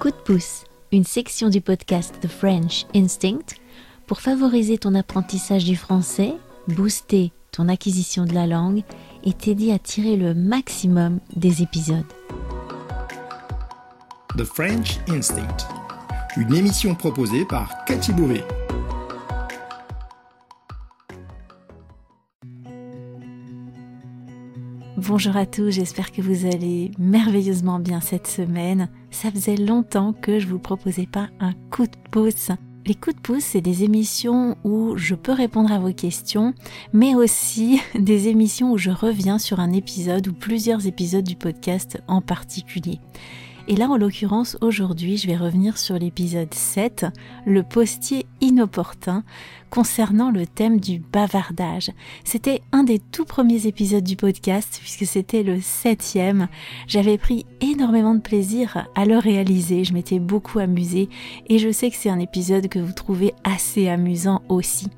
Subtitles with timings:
[0.00, 3.54] Coup de pouce, une section du podcast The French Instinct
[4.06, 6.32] pour favoriser ton apprentissage du français,
[6.68, 8.82] booster ton acquisition de la langue
[9.24, 12.06] et t'aider à tirer le maximum des épisodes.
[14.38, 15.68] The French Instinct,
[16.38, 18.44] une émission proposée par Cathy Bouvet.
[24.96, 28.88] Bonjour à tous, j'espère que vous allez merveilleusement bien cette semaine.
[29.10, 32.50] Ça faisait longtemps que je vous proposais pas un coup de pouce.
[32.86, 36.54] Les coups de pouce, c'est des émissions où je peux répondre à vos questions,
[36.92, 42.02] mais aussi des émissions où je reviens sur un épisode ou plusieurs épisodes du podcast
[42.08, 42.98] en particulier.
[43.70, 47.06] Et là, en l'occurrence, aujourd'hui, je vais revenir sur l'épisode 7,
[47.46, 49.22] le postier inopportun,
[49.70, 51.92] concernant le thème du bavardage.
[52.24, 56.48] C'était un des tout premiers épisodes du podcast, puisque c'était le septième.
[56.88, 61.08] J'avais pris énormément de plaisir à le réaliser, je m'étais beaucoup amusée,
[61.48, 64.88] et je sais que c'est un épisode que vous trouvez assez amusant aussi.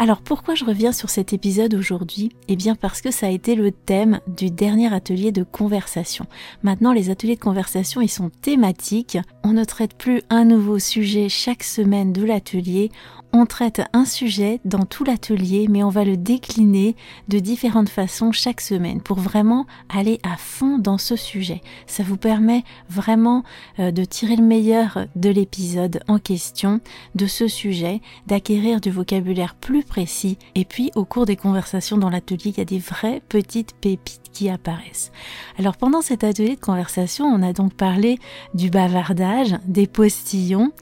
[0.00, 2.30] Alors pourquoi je reviens sur cet épisode aujourd'hui?
[2.46, 6.26] Eh bien parce que ça a été le thème du dernier atelier de conversation.
[6.62, 9.18] Maintenant les ateliers de conversation ils sont thématiques.
[9.42, 12.92] On ne traite plus un nouveau sujet chaque semaine de l'atelier.
[13.34, 16.96] On traite un sujet dans tout l'atelier, mais on va le décliner
[17.28, 21.60] de différentes façons chaque semaine pour vraiment aller à fond dans ce sujet.
[21.86, 23.44] Ça vous permet vraiment
[23.80, 26.80] euh, de tirer le meilleur de l'épisode en question,
[27.16, 30.38] de ce sujet, d'acquérir du vocabulaire plus précis.
[30.54, 34.22] Et puis, au cours des conversations dans l'atelier, il y a des vraies petites pépites
[34.32, 35.12] qui apparaissent.
[35.58, 38.18] Alors, pendant cet atelier de conversation, on a donc parlé
[38.54, 40.72] du bavardage, des postillons,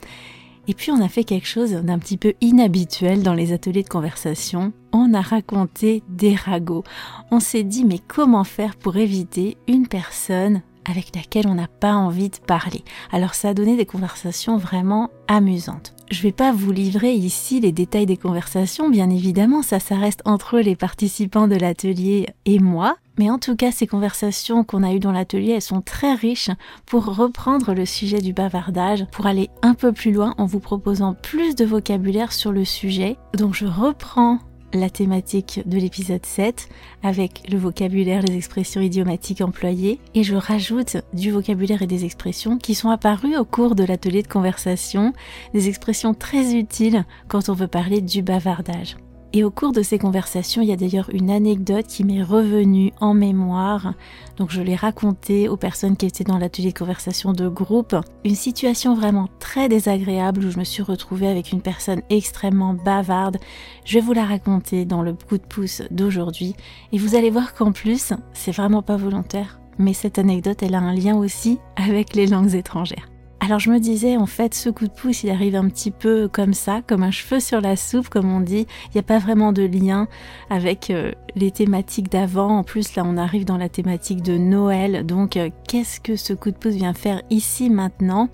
[0.67, 3.89] et puis on a fait quelque chose d'un petit peu inhabituel dans les ateliers de
[3.89, 4.73] conversation.
[4.91, 6.83] On a raconté des ragots.
[7.31, 11.93] On s'est dit mais comment faire pour éviter une personne avec laquelle on n'a pas
[11.93, 12.83] envie de parler.
[13.11, 15.93] Alors ça a donné des conversations vraiment amusantes.
[16.09, 20.21] Je vais pas vous livrer ici les détails des conversations, bien évidemment, ça, ça reste
[20.23, 22.95] entre les participants de l'atelier et moi.
[23.19, 26.51] Mais en tout cas, ces conversations qu'on a eues dans l'atelier, elles sont très riches
[26.85, 31.15] pour reprendre le sujet du bavardage, pour aller un peu plus loin en vous proposant
[31.15, 33.17] plus de vocabulaire sur le sujet.
[33.33, 34.39] Donc je reprends
[34.79, 36.69] la thématique de l'épisode 7
[37.03, 42.57] avec le vocabulaire, les expressions idiomatiques employées et je rajoute du vocabulaire et des expressions
[42.57, 45.13] qui sont apparues au cours de l'atelier de conversation,
[45.53, 48.97] des expressions très utiles quand on veut parler du bavardage.
[49.33, 52.93] Et au cours de ces conversations, il y a d'ailleurs une anecdote qui m'est revenue
[53.01, 53.93] en mémoire.
[54.37, 57.95] Donc je l'ai racontée aux personnes qui étaient dans l'atelier de conversation de groupe.
[58.23, 63.37] Une situation vraiment très désagréable où je me suis retrouvée avec une personne extrêmement bavarde.
[63.83, 66.55] Je vais vous la raconter dans le coup de pouce d'aujourd'hui.
[66.93, 69.59] Et vous allez voir qu'en plus, c'est vraiment pas volontaire.
[69.77, 73.09] Mais cette anecdote, elle a un lien aussi avec les langues étrangères.
[73.47, 76.27] Alors je me disais, en fait, ce coup de pouce, il arrive un petit peu
[76.27, 78.67] comme ça, comme un cheveu sur la soupe, comme on dit.
[78.87, 80.09] Il n'y a pas vraiment de lien
[80.49, 82.57] avec euh, les thématiques d'avant.
[82.57, 85.05] En plus, là, on arrive dans la thématique de Noël.
[85.05, 88.27] Donc, euh, qu'est-ce que ce coup de pouce vient faire ici, maintenant?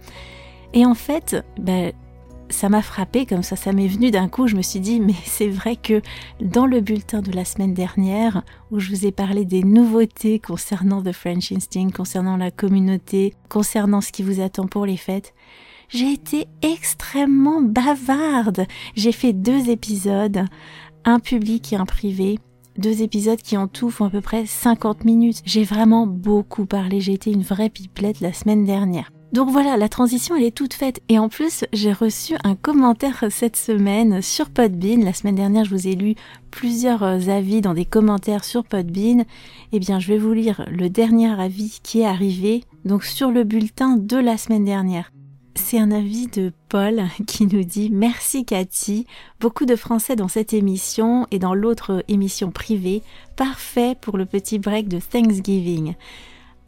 [0.74, 1.94] Et en fait, ben,
[2.54, 5.16] ça m'a frappé comme ça, ça m'est venu d'un coup, je me suis dit mais
[5.26, 6.02] c'est vrai que
[6.40, 11.02] dans le bulletin de la semaine dernière où je vous ai parlé des nouveautés concernant
[11.02, 15.34] The French Instinct, concernant la communauté, concernant ce qui vous attend pour les fêtes,
[15.90, 18.66] j'ai été extrêmement bavarde.
[18.96, 20.46] J'ai fait deux épisodes,
[21.06, 22.40] un public et un privé.
[22.78, 25.42] Deux épisodes qui en tout font à peu près 50 minutes.
[25.46, 29.12] J'ai vraiment beaucoup parlé, j'ai été une vraie pipelette la semaine dernière.
[29.34, 31.02] Donc voilà, la transition elle est toute faite.
[31.10, 35.04] Et en plus, j'ai reçu un commentaire cette semaine sur Podbean.
[35.04, 36.14] La semaine dernière, je vous ai lu
[36.52, 39.26] plusieurs euh, avis dans des commentaires sur Podbean.
[39.72, 43.44] Eh bien, je vais vous lire le dernier avis qui est arrivé, donc sur le
[43.44, 45.12] bulletin de la semaine dernière.
[45.56, 49.08] C'est un avis de Paul qui nous dit Merci Cathy,
[49.40, 53.02] beaucoup de français dans cette émission et dans l'autre émission privée,
[53.36, 55.96] parfait pour le petit break de Thanksgiving.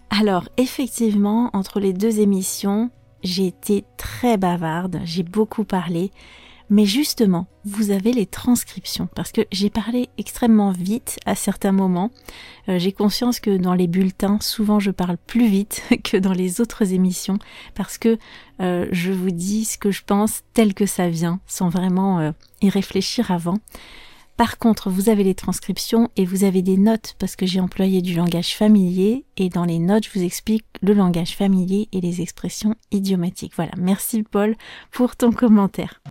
[0.09, 2.89] Alors effectivement, entre les deux émissions,
[3.23, 6.11] j'ai été très bavarde, j'ai beaucoup parlé,
[6.69, 12.11] mais justement, vous avez les transcriptions, parce que j'ai parlé extrêmement vite à certains moments.
[12.69, 16.61] Euh, j'ai conscience que dans les bulletins, souvent je parle plus vite que dans les
[16.61, 17.37] autres émissions,
[17.75, 18.17] parce que
[18.61, 22.31] euh, je vous dis ce que je pense tel que ça vient, sans vraiment euh,
[22.61, 23.57] y réfléchir avant.
[24.37, 28.01] Par contre, vous avez les transcriptions et vous avez des notes parce que j'ai employé
[28.01, 32.19] du langage familier et dans les notes, je vous explique le langage familier et les
[32.19, 33.53] expressions idiomatiques.
[33.55, 34.57] Voilà, merci Paul
[34.91, 36.01] pour ton commentaire.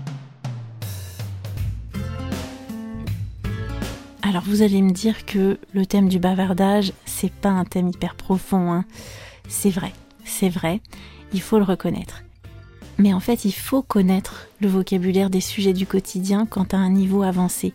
[4.23, 8.15] Alors vous allez me dire que le thème du bavardage, c'est pas un thème hyper
[8.15, 8.87] profond, hein.
[9.49, 9.93] C'est vrai,
[10.25, 10.81] c'est vrai,
[11.35, 12.25] il faut le reconnaître.
[12.97, 16.91] Mais en fait, il faut connaître le vocabulaire des sujets du quotidien quand as un
[16.91, 17.75] niveau avancé.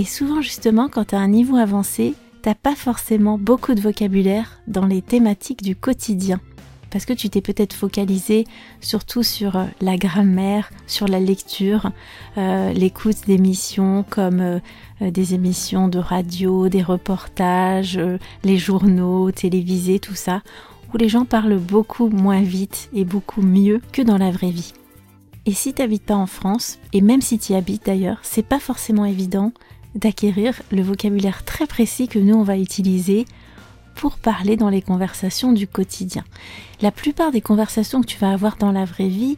[0.00, 4.58] Et souvent, justement, quand tu as un niveau avancé, t'as pas forcément beaucoup de vocabulaire
[4.66, 6.40] dans les thématiques du quotidien.
[6.88, 8.46] Parce que tu t'es peut-être focalisé
[8.80, 11.90] surtout sur euh, la grammaire, sur la lecture,
[12.38, 14.60] euh, l'écoute d'émissions comme euh,
[15.02, 18.00] des émissions de radio, des reportages,
[18.42, 20.40] les journaux télévisés, tout ça,
[20.94, 24.72] où les gens parlent beaucoup moins vite et beaucoup mieux que dans la vraie vie.
[25.44, 28.60] Et si t'habites pas en France, et même si tu y habites d'ailleurs, c'est pas
[28.60, 29.52] forcément évident
[29.94, 33.26] d'acquérir le vocabulaire très précis que nous on va utiliser
[33.94, 36.24] pour parler dans les conversations du quotidien.
[36.80, 39.36] La plupart des conversations que tu vas avoir dans la vraie vie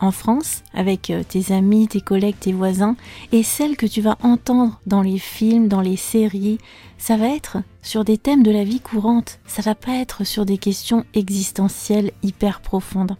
[0.00, 2.96] en France avec euh, tes amis, tes collègues, tes voisins
[3.30, 6.58] et celles que tu vas entendre dans les films, dans les séries,
[6.98, 10.44] ça va être sur des thèmes de la vie courante, ça va pas être sur
[10.44, 13.16] des questions existentielles hyper profondes.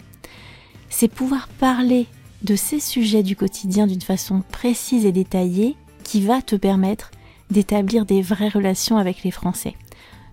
[0.91, 2.07] C'est pouvoir parler
[2.43, 7.11] de ces sujets du quotidien d'une façon précise et détaillée qui va te permettre
[7.51, 9.75] d'établir des vraies relations avec les Français,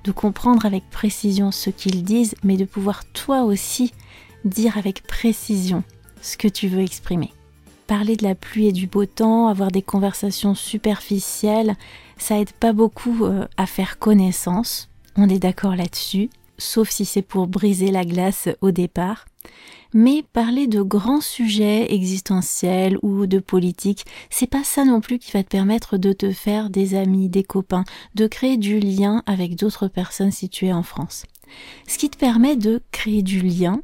[0.03, 3.93] de comprendre avec précision ce qu'ils disent, mais de pouvoir toi aussi
[4.45, 5.83] dire avec précision
[6.21, 7.31] ce que tu veux exprimer.
[7.87, 11.75] Parler de la pluie et du beau temps, avoir des conversations superficielles,
[12.17, 17.21] ça aide pas beaucoup euh, à faire connaissance, on est d'accord là-dessus, sauf si c'est
[17.21, 19.25] pour briser la glace au départ
[19.93, 25.31] mais parler de grands sujets existentiels ou de politique, c'est pas ça non plus qui
[25.31, 29.55] va te permettre de te faire des amis, des copains, de créer du lien avec
[29.55, 31.25] d'autres personnes situées en France.
[31.87, 33.81] Ce qui te permet de créer du lien,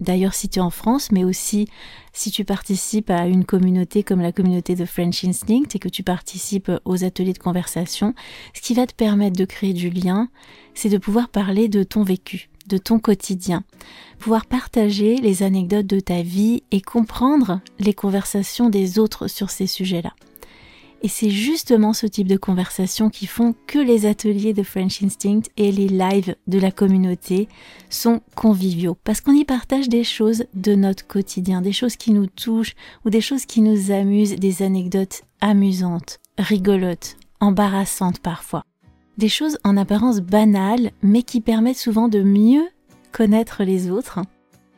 [0.00, 1.68] d'ailleurs si tu es en France, mais aussi
[2.12, 6.02] si tu participes à une communauté comme la communauté de French Instinct et que tu
[6.02, 8.14] participes aux ateliers de conversation,
[8.54, 10.28] ce qui va te permettre de créer du lien,
[10.74, 13.64] c'est de pouvoir parler de ton vécu de ton quotidien,
[14.18, 19.66] pouvoir partager les anecdotes de ta vie et comprendre les conversations des autres sur ces
[19.66, 20.12] sujets-là.
[21.04, 25.42] Et c'est justement ce type de conversations qui font que les ateliers de French Instinct
[25.58, 27.46] et les lives de la communauté
[27.90, 32.26] sont conviviaux, parce qu'on y partage des choses de notre quotidien, des choses qui nous
[32.26, 32.74] touchent
[33.04, 38.64] ou des choses qui nous amusent, des anecdotes amusantes, rigolotes, embarrassantes parfois
[39.18, 42.66] des choses en apparence banales, mais qui permettent souvent de mieux
[43.12, 44.20] connaître les autres,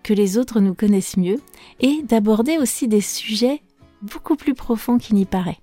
[0.02, 1.40] que les autres nous connaissent mieux,
[1.80, 3.62] et d'aborder aussi des sujets
[4.02, 5.58] beaucoup plus profonds qu'il n'y paraît.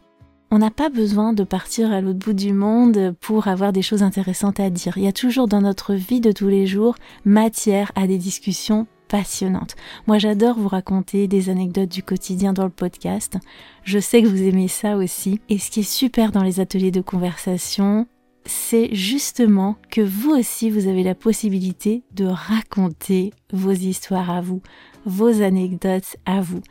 [0.51, 4.03] On n'a pas besoin de partir à l'autre bout du monde pour avoir des choses
[4.03, 4.97] intéressantes à dire.
[4.97, 8.85] Il y a toujours dans notre vie de tous les jours matière à des discussions
[9.07, 9.75] passionnantes.
[10.05, 13.37] Moi j'adore vous raconter des anecdotes du quotidien dans le podcast.
[13.83, 15.39] Je sais que vous aimez ça aussi.
[15.49, 18.05] Et ce qui est super dans les ateliers de conversation,
[18.45, 24.61] c'est justement que vous aussi, vous avez la possibilité de raconter vos histoires à vous,
[25.05, 26.61] vos anecdotes à vous,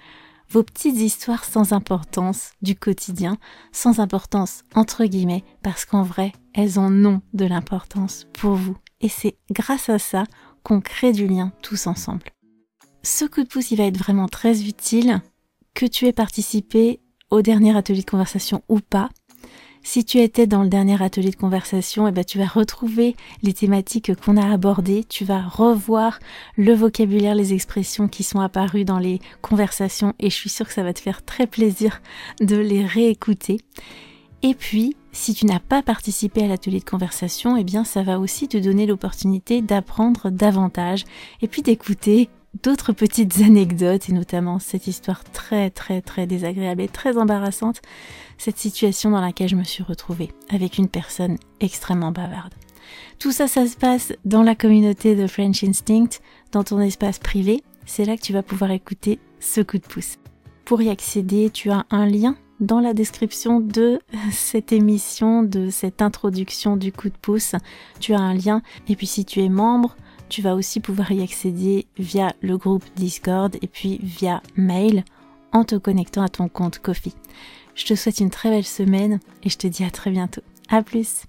[0.50, 3.38] vos petites histoires sans importance du quotidien,
[3.72, 8.76] sans importance entre guillemets, parce qu'en vrai, elles en ont de l'importance pour vous.
[9.00, 10.24] Et c'est grâce à ça
[10.62, 12.24] qu'on crée du lien tous ensemble.
[13.02, 15.22] Ce coup de pouce, il va être vraiment très utile,
[15.74, 19.08] que tu aies participé au dernier atelier de conversation ou pas,
[19.82, 23.52] si tu étais dans le dernier atelier de conversation, eh ben, tu vas retrouver les
[23.52, 26.18] thématiques qu'on a abordées, tu vas revoir
[26.56, 30.72] le vocabulaire, les expressions qui sont apparues dans les conversations et je suis sûre que
[30.72, 32.00] ça va te faire très plaisir
[32.40, 33.58] de les réécouter.
[34.42, 38.18] Et puis, si tu n'as pas participé à l'atelier de conversation, eh bien, ça va
[38.18, 41.04] aussi te donner l'opportunité d'apprendre davantage
[41.42, 42.28] et puis d'écouter
[42.62, 47.80] d'autres petites anecdotes et notamment cette histoire très très très désagréable et très embarrassante,
[48.38, 52.54] cette situation dans laquelle je me suis retrouvée avec une personne extrêmement bavarde.
[53.18, 57.62] Tout ça, ça se passe dans la communauté de French Instinct, dans ton espace privé.
[57.86, 60.18] C'est là que tu vas pouvoir écouter ce coup de pouce.
[60.64, 64.00] Pour y accéder, tu as un lien dans la description de
[64.32, 67.54] cette émission, de cette introduction du coup de pouce.
[68.00, 68.62] Tu as un lien.
[68.88, 69.96] Et puis si tu es membre,
[70.32, 75.04] tu vas aussi pouvoir y accéder via le groupe Discord et puis via mail
[75.52, 77.12] en te connectant à ton compte Kofi.
[77.74, 80.40] Je te souhaite une très belle semaine et je te dis à très bientôt.
[80.70, 81.26] À plus!